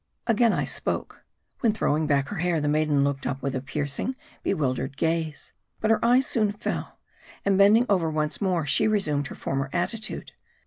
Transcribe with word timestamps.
Again 0.25 0.51
I 0.51 0.63
spoke, 0.63 1.25
when 1.59 1.73
throw 1.73 1.95
ing 1.95 2.07
back 2.07 2.29
her 2.29 2.37
hair, 2.37 2.59
the 2.59 2.67
maiden 2.67 3.03
looked 3.03 3.27
up 3.27 3.43
with 3.43 3.53
a 3.53 3.61
piercing, 3.61 4.15
bewildered 4.41 4.97
gaze. 4.97 5.53
But 5.79 5.91
her 5.91 6.03
eyes 6.03 6.25
soon 6.25 6.53
fell, 6.53 6.97
and 7.45 7.55
bending 7.55 7.85
over 7.87 8.09
once 8.09 8.41
more, 8.41 8.65
she 8.65 8.87
resumed 8.87 9.27
her 9.27 9.35
former 9.35 9.69
attitude. 9.71 10.31